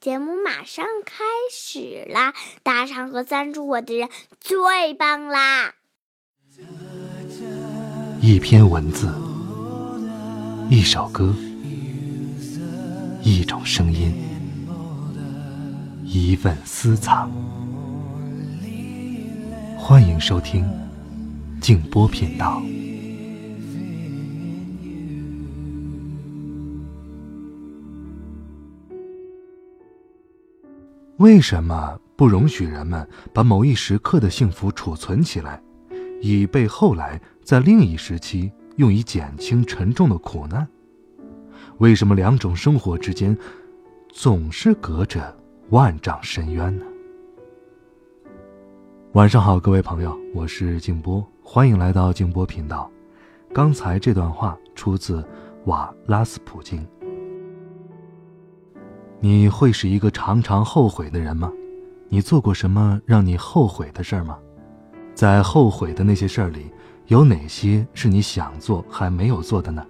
[0.00, 2.32] 节目马上开始啦！
[2.62, 4.08] 打赏和赞助我的人
[4.40, 5.74] 最棒啦！
[8.22, 9.12] 一篇文字，
[10.70, 11.34] 一首歌，
[13.22, 14.14] 一种声音，
[16.02, 17.30] 一份私藏。
[19.76, 20.66] 欢迎收听
[21.60, 22.62] 静波频道。
[31.20, 35.62] 为什么不容许人们把某一时刻的幸福储存起来，
[36.22, 40.66] 以备后来在另一时期用以减轻沉重的苦难？
[41.76, 43.36] 为什么两种生活之间
[44.08, 45.36] 总是隔着
[45.68, 46.86] 万丈深渊呢？
[49.12, 52.90] 晚上好，各位朋友，我是静波，欢迎来到静波频道。
[53.52, 55.22] 刚才这段话出自
[55.66, 56.82] 瓦拉斯普京。
[59.22, 61.52] 你会是一个常常后悔的人吗？
[62.08, 64.38] 你做过什么让你后悔的事儿吗？
[65.14, 66.72] 在后悔的那些事儿里，
[67.08, 69.84] 有哪些是你想做还没有做的呢？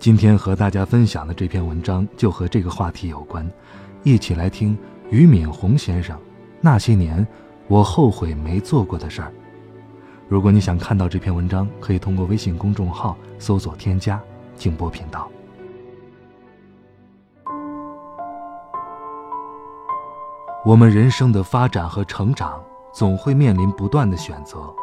[0.00, 3.48] 今天和大家分享的这篇文章就和这个话题有关，
[4.02, 4.76] 一起来听
[5.10, 6.18] 俞敏洪先生
[6.60, 7.24] 那些年
[7.68, 9.32] 我后悔没做过的事儿。
[10.28, 14.20] 如果你想看到这篇文章，可以通过微信公众号搜索添加
[14.58, 15.30] “静波频道”。
[20.66, 22.60] 我们人生的发展和成长，
[22.92, 24.74] 总会面临不断的选择。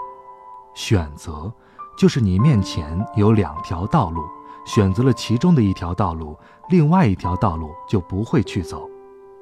[0.73, 1.51] 选择，
[1.97, 4.23] 就是你面前有两条道路，
[4.65, 6.39] 选择了其中的一条道路，
[6.69, 8.89] 另外一条道路就不会去走，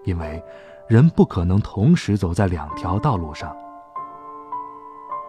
[0.04, 0.44] 因为
[0.90, 3.56] 人不可能同时走在两条道路上。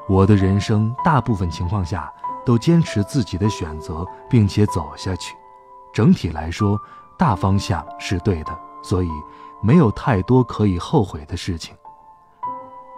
[0.09, 2.11] 我的人生大部分情况下
[2.43, 5.37] 都坚持自己的选择，并且走下去。
[5.93, 6.81] 整体来说，
[7.19, 9.11] 大方向是对的，所以。
[9.63, 11.75] 没有太多可以后悔的事情。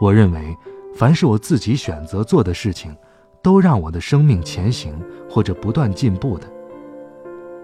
[0.00, 0.56] 我认为，
[0.94, 2.96] 凡是我自己选择做的事情，
[3.42, 4.98] 都让我的生命前行
[5.30, 6.46] 或者不断进步的。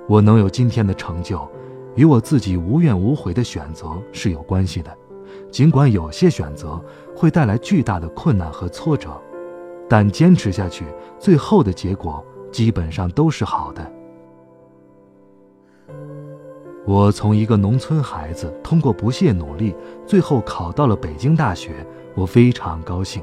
[0.09, 1.49] 我能有今天的成就，
[1.95, 4.97] 与我自己无怨无悔的选择是有关系的。
[5.51, 6.81] 尽管有些选择
[7.17, 9.21] 会带来巨大的困难和挫折，
[9.89, 10.85] 但坚持下去，
[11.19, 13.93] 最后的结果基本上都是好的。
[16.87, 19.75] 我从一个农村孩子通过不懈努力，
[20.07, 23.23] 最后考到了北京大学，我非常高兴。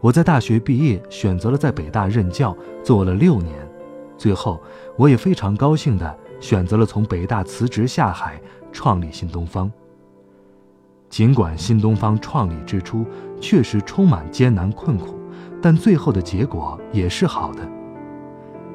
[0.00, 3.54] 我在大学毕业，选择了在北大任教，做了六年。
[4.16, 4.60] 最后，
[4.96, 8.40] 我也非常高兴地选择了从北大辞职下海，
[8.72, 9.70] 创立新东方。
[11.08, 13.04] 尽管新东方创立之初
[13.40, 15.18] 确实充满艰难困苦，
[15.60, 17.79] 但最后的结果也是好的。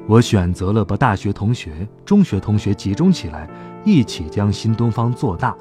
[0.08, 3.50] 我选择了把大学同学、中学同学集中起来。
[3.88, 5.56] 一起将新东方做大，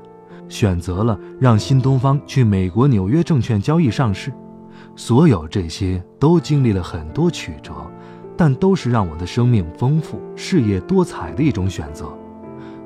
[0.49, 4.33] 选择了让新东方去美国纽约证券交易上市，
[4.97, 7.73] 所有这些都经历了很多曲折，
[8.35, 12.11] 但都是让我的生命丰富、事业多彩的一种选择。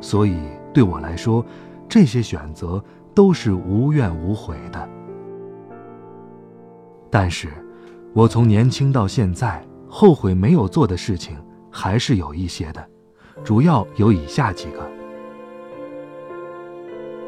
[0.00, 0.36] 所以
[0.74, 1.46] 对我来说，
[1.88, 2.82] 这些选择
[3.14, 4.88] 都是无怨无悔的。
[7.08, 7.48] 但是，
[8.12, 11.36] 我从年轻到现在，后悔没有做的事情
[11.70, 12.88] 还是有一些的，
[13.44, 14.88] 主要有以下几个。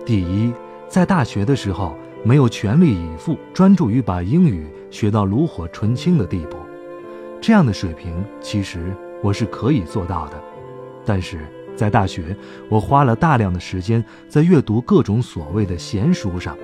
[0.05, 0.53] 第一，
[0.89, 6.57] 在大学的时候没有全力以赴专注于把英语学到炉火纯青的地步，
[7.41, 10.43] 这样的水平其实我是可以做到的。
[11.05, 11.47] 但是
[11.77, 12.37] 在大学，
[12.69, 16.57] 我花了大量的时间在阅读各种所谓的闲书上，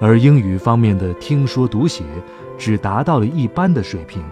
[0.00, 2.04] 而英语方面的听说读写
[2.56, 4.24] 只达到了一般的水平，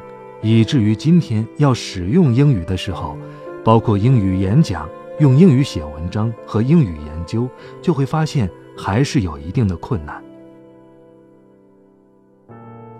[0.43, 3.17] 以至于今天要使用英语的时候，
[3.65, 4.89] 包括英语演讲。
[5.21, 7.49] 用英语写文章和英语研究，
[7.83, 10.23] 就会发现还是有一定的困难。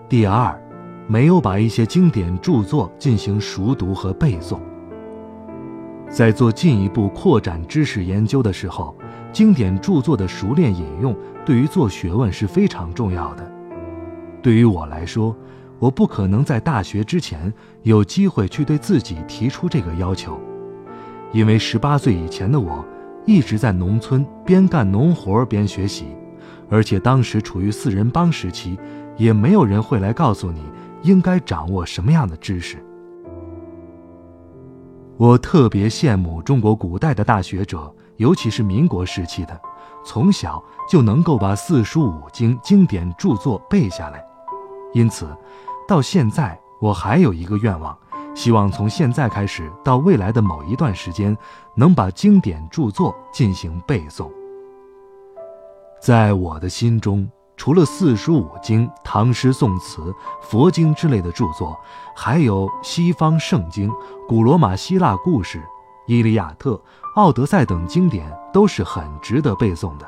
[0.09, 0.61] 第二，
[1.07, 4.59] 没有把一些经典著作进行熟读和背诵。
[6.09, 8.93] 在做进一步扩展知识研究的时候，
[9.31, 11.15] 经典著作的熟练引用
[11.45, 13.49] 对于做学问是非常重要的。
[14.41, 15.33] 对于我来说，
[15.79, 17.51] 我不可能在大学之前
[17.83, 20.39] 有机会去对自己提出这个要求。
[21.31, 22.83] 因为十八岁以前的我，
[23.25, 26.05] 一直在农村边干农活边学习，
[26.69, 28.77] 而且当时处于四人帮时期，
[29.15, 30.61] 也没有人会来告诉你
[31.03, 32.83] 应该掌握什么样的知识。
[35.17, 39.59] 我特别羡慕中国古代的大学者，尤其是民国时期的，
[40.03, 44.23] 从小就能够把四书五经经典著作背下来，
[44.93, 45.27] 因此，
[45.89, 47.97] 到现在我还有一个愿望。
[48.35, 51.35] 希望从现在开始到未来的某一段时间，
[51.75, 54.29] 能把经典著作进行背诵。
[55.99, 57.27] 在我的心中，
[57.57, 60.13] 除了四书五经、唐诗宋词、
[60.43, 61.77] 佛经之类的著作，
[62.15, 63.91] 还有西方圣经、
[64.27, 65.57] 古罗马希腊故事、
[66.05, 66.71] 《伊利亚特》
[67.15, 70.07] 《奥德赛》等经典，都是很值得背诵的。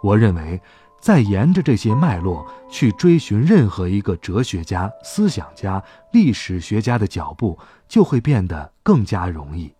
[0.00, 0.62] 我认为。
[1.00, 5.82] 再沿着这些脉络去追寻任何一个哲学家、思想家、
[6.12, 7.56] 历史学家的脚步，
[7.86, 9.72] 就会变得更加容易。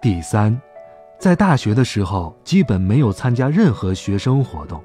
[0.00, 0.60] 第三，
[1.18, 4.82] 在大学的时候，基本没有参加任何学生活动，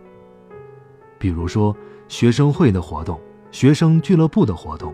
[1.17, 1.75] 比如说
[2.07, 3.19] 学生会的活动、
[3.51, 4.93] 学生俱乐部的活动、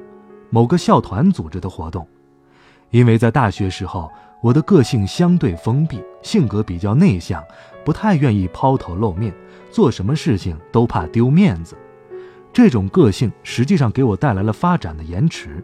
[0.50, 2.08] 某个校团组织的活动，
[2.92, 4.10] 因为在大学时候。
[4.44, 7.44] 我的个性相对封闭，性格比较内向，
[7.84, 9.34] 不太愿意抛头露面，
[9.70, 11.76] 做什么事情都怕丢面子。
[12.54, 15.64] 这种个性实际上给我带来了发展的延迟。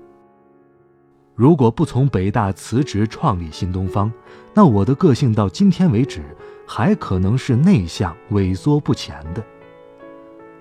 [1.35, 4.11] 如果不从北大辞职创立新东方，
[4.53, 6.23] 那我的个性到今天为止
[6.65, 9.43] 还可能是内向、萎缩不前的。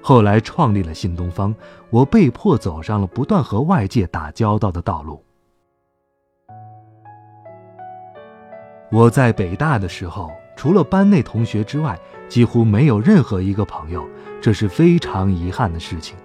[0.02, 1.54] 后来创立了新东方，
[1.90, 5.22] 我被迫走上了不断和外界打交道的道路。
[8.92, 11.96] 我在北大的时候，除了班内同学之外，
[12.28, 14.08] 几乎没有任何一个朋友，
[14.40, 16.16] 这是非常遗憾的事情，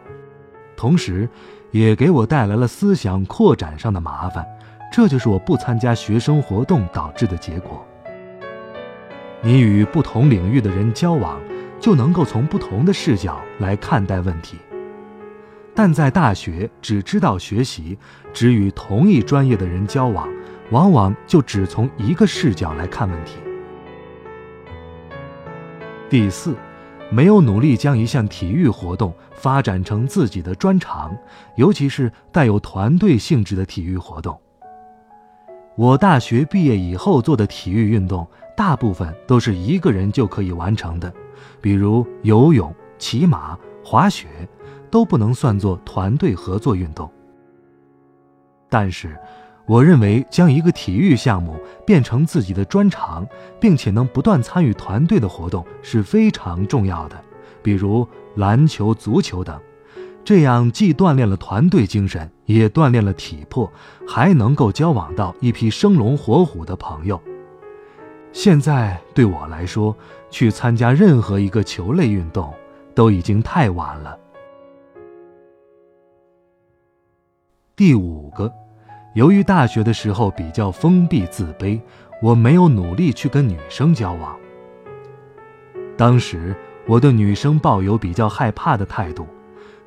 [0.75, 1.29] 同时，
[1.69, 4.45] 也给我带来了思想扩展上的麻烦，
[4.91, 7.85] 这就是我不参加学生活动导致的结果。
[9.41, 11.39] 你与不同领域的人交往，
[11.79, 14.57] 就能够从不同的视角来看待问题，
[15.75, 17.97] 但在大学只知道学习，
[18.31, 20.27] 只与同一专业的人交往。
[20.69, 23.33] 往往就只从一个视角来看问题。
[26.11, 26.57] 第四，
[27.09, 31.17] 没有努力将一项体育活动发展成自己的专长，
[31.55, 34.37] 尤其是带有团队性质的体育活动。
[35.77, 38.27] 我大学毕业以后做的体育运动，
[38.57, 41.09] 大部分都是一个人就可以完成的，
[41.61, 44.27] 比如游泳、骑马、滑雪，
[44.89, 47.09] 都不能算作团队合作运动。
[48.69, 49.17] 但是。
[49.71, 53.25] 我认为将一个体育项目变成自己的专长，
[53.57, 57.15] 并且能不断参与团队的活动是非常重要的，
[57.63, 59.57] 比如篮球、足球等。
[60.25, 63.71] 这样既锻炼了团队精神，也锻炼了体魄，
[64.05, 67.17] 还能够交往到一批生龙活虎的朋友。
[68.33, 69.95] 现在对我来说，
[70.29, 72.53] 去参加任何一个球类运动
[72.93, 74.19] 都已经太晚了。
[77.73, 78.51] 第五个。
[79.13, 81.79] 由于大学的时候比较封闭自卑，
[82.21, 84.33] 我没有努力去跟女生交往。
[85.97, 86.55] 当时
[86.87, 89.27] 我对女生抱有比较害怕的态度，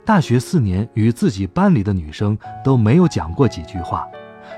[0.05, 4.07] 大学四年与自己班里的女生都没有讲过几句话，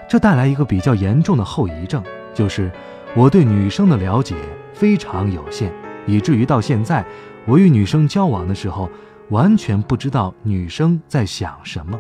[0.09, 2.03] 这带来一个比较严重的后遗症，
[2.35, 2.69] 就是
[3.15, 4.35] 我对女生的了解
[4.75, 5.71] 非常有限，
[6.07, 7.05] 以至于到现在，
[7.47, 8.91] 我与女生交往的时候，
[9.29, 11.97] 完全不知道女生在想什么，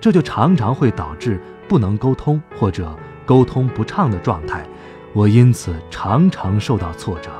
[0.00, 1.38] 这就常常会导致。
[1.70, 2.92] 不能沟通或者
[3.24, 4.66] 沟通不畅的状态，
[5.12, 7.30] 我因此常常受到挫折。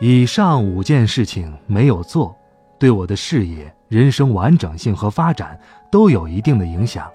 [0.00, 2.36] 以上五件事情没有做，
[2.76, 5.56] 对我的事业、人生完整性和发展
[5.92, 7.08] 都有一定的影响。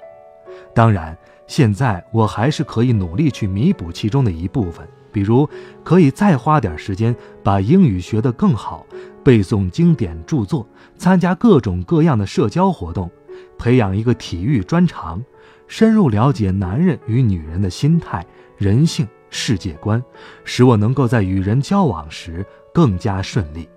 [0.73, 5.45] 当然，现在我还是可以努力去弥补其中的一部分，比如
[5.83, 7.13] 可以再花点时间
[7.43, 8.85] 把英语学得更好，
[9.21, 10.65] 背诵经典著作，
[10.97, 13.11] 参加各种各样的社交活动。
[13.57, 15.23] 培养一个体育专长，
[15.67, 18.25] 深入了解男人与女人的心态、
[18.57, 20.03] 人性、世界观，
[20.43, 23.67] 使我能够在与人交往时更加顺利。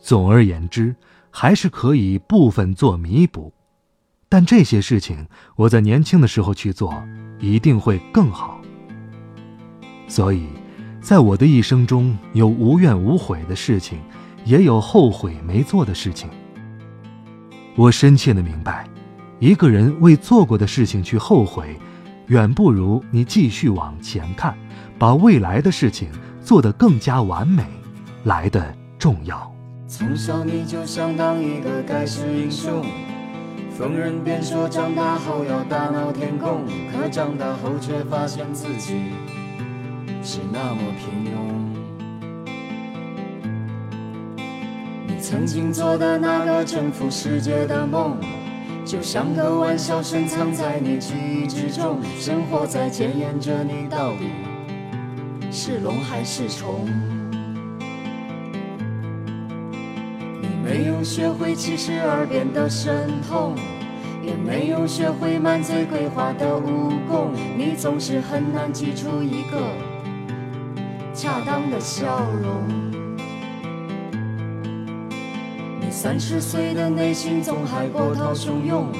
[0.00, 0.94] 总而言之，
[1.30, 3.52] 还是可以部分做弥补，
[4.28, 5.26] 但这些事情
[5.56, 6.94] 我在年轻的时候去做，
[7.38, 8.60] 一定会更好。
[10.08, 10.46] 所以，
[11.00, 13.98] 在我的一生中有无怨无悔的事情，
[14.44, 16.30] 也有后悔没做的事情。
[17.76, 18.88] 我深切的明白，
[19.38, 21.78] 一个人为做过的事情去后悔，
[22.28, 24.56] 远不如你继续往前看，
[24.98, 26.08] 把未来的事情
[26.42, 27.62] 做得更加完美
[28.24, 29.52] 来的重要。
[29.86, 32.82] 从小你就想当一个盖世英雄，
[33.76, 38.94] 逢人便说长大后要大闹天宫，可长大后却发现自己
[40.22, 41.25] 是那么平
[45.28, 48.16] 曾经做的那个征服世界的梦，
[48.84, 51.98] 就像个玩笑深藏在你记忆之中。
[52.16, 54.30] 生活在检验着你到底
[55.50, 56.86] 是龙还是虫。
[60.40, 63.56] 你没有学会七十二变的神通，
[64.22, 69.58] 也没有学会满嘴鬼话的武功，你总是很难挤出一个
[71.12, 72.85] 恰当的笑容。
[75.96, 78.92] 三十岁的内心总还波涛汹涌，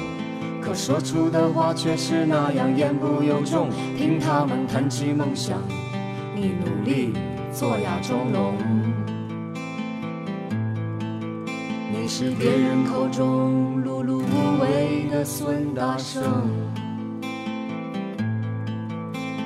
[0.59, 3.69] 可说出的话却是那样言不由衷。
[3.95, 5.59] 听他们谈起梦想，
[6.35, 7.13] 你努力
[7.51, 8.55] 做哑钟聋。
[11.91, 16.23] 你是别人口中碌碌无为的孙大圣，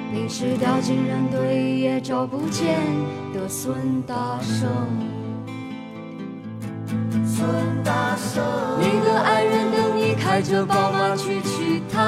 [0.10, 2.80] 你是掉进人堆也找不见
[3.34, 5.11] 的孙大圣。
[7.42, 7.50] 孙
[7.84, 8.44] 大圣，
[8.80, 12.00] 你的爱人等你开着宝马去娶她。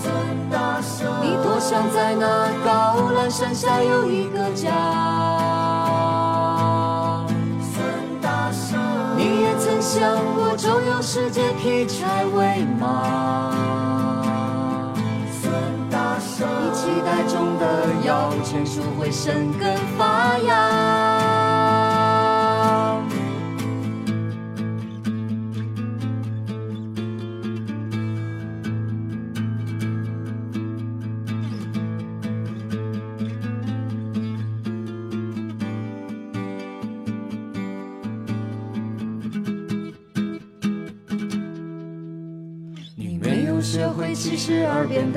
[0.00, 0.14] 孙
[0.48, 4.70] 大圣，你多想在那高栏山下有一个家。
[7.58, 7.82] 孙
[8.22, 8.78] 大圣，
[9.18, 10.00] 你也曾想
[10.36, 13.50] 过周游世界劈柴喂马。
[15.42, 15.52] 孙
[15.90, 20.75] 大圣，你期待中的摇钱树会生根发芽。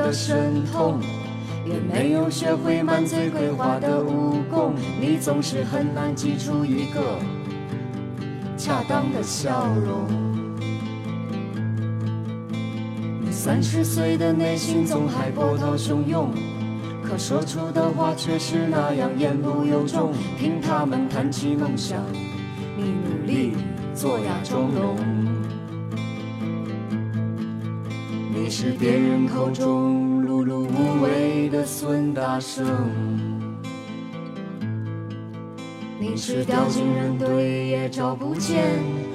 [0.09, 0.99] 的神通，
[1.63, 7.19] 也没有学会满嘴鬼话的武功，你总是很难挤出一个
[8.57, 10.07] 恰当的笑容。
[13.21, 16.31] 你三十岁的内心总还波涛汹涌，
[17.03, 20.11] 可说出的话却是那样言不由衷。
[20.39, 21.99] 听他们谈起梦想，
[22.75, 23.53] 你努力
[23.93, 25.18] 做哑妆容。
[28.49, 32.65] 你是别人口中碌碌无为的孙大圣，
[35.99, 38.63] 你是掉进人堆也找不见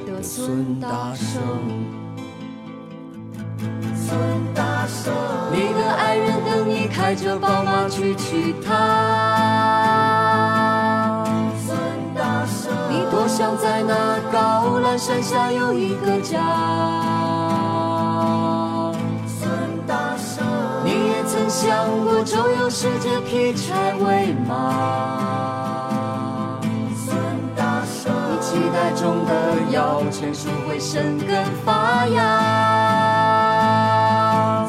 [0.06, 1.42] 的孙大圣。
[3.96, 4.16] 孙
[4.54, 5.12] 大圣，
[5.52, 8.74] 你的爱人等你开着宝马去娶她。
[11.66, 11.76] 孙
[12.14, 17.43] 大圣，你多想在那高栏山下有一个家。
[21.64, 24.50] 想过周游世界劈柴喂马，
[26.94, 27.16] 孙
[27.56, 29.32] 大圣，你期待中的
[29.70, 32.20] 摇钱树会生根发芽。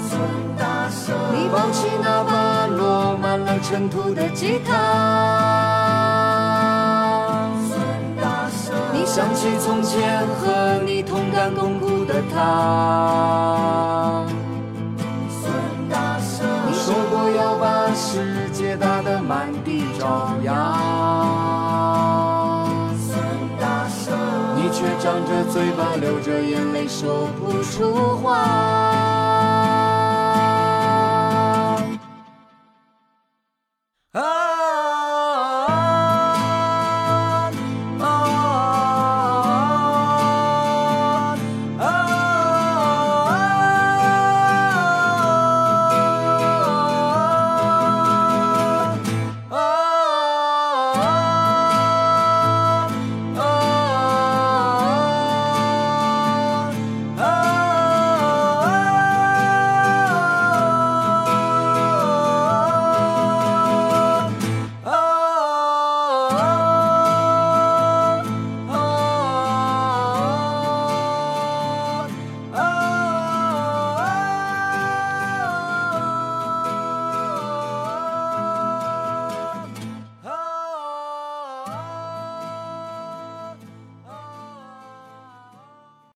[0.08, 0.18] 孙
[0.58, 4.72] 大圣，你抱起那把落满了尘土的吉他。
[7.68, 7.78] 孙
[8.22, 14.05] 大圣，你想起从前和你同甘共苦的他。
[18.16, 20.80] 世界打得满地找牙，
[24.56, 29.15] 你却张着嘴巴流着眼泪说不出话。